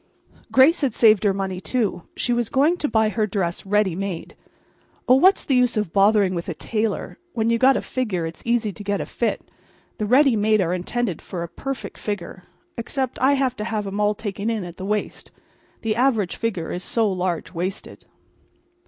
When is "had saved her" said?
0.81-1.31